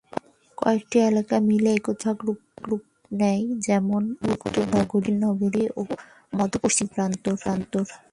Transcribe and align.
কয়েকটি 0.57 0.97
এলাকা 1.09 1.35
মিলে 1.49 1.69
একত্রে 1.73 2.09
একটি 2.11 2.25
বিভাগে 2.29 2.35
রূপ 2.67 2.83
নেয়, 3.11 3.43
যেমন 3.67 4.01
"উত্তর 4.33 4.63
নগরী", 4.67 4.81
"দক্ষিণ 4.83 5.15
নগরী" 5.25 5.63
ও 5.71 5.81
"মধ্য 6.33 6.53
পশ্চিম 6.63 6.87
প্রান্ত"। 6.93 7.25